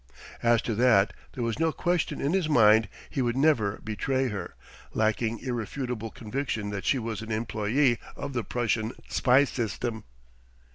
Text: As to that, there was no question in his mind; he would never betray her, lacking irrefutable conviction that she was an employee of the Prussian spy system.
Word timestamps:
As 0.41 0.63
to 0.63 0.73
that, 0.73 1.13
there 1.33 1.43
was 1.43 1.59
no 1.59 1.71
question 1.71 2.19
in 2.19 2.33
his 2.33 2.49
mind; 2.49 2.89
he 3.11 3.21
would 3.21 3.37
never 3.37 3.79
betray 3.83 4.29
her, 4.29 4.55
lacking 4.95 5.37
irrefutable 5.37 6.09
conviction 6.09 6.71
that 6.71 6.85
she 6.85 6.97
was 6.97 7.21
an 7.21 7.31
employee 7.31 7.99
of 8.15 8.33
the 8.33 8.43
Prussian 8.43 8.93
spy 9.07 9.43
system. 9.43 10.03